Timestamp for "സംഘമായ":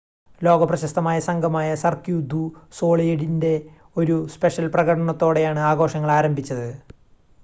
1.25-1.67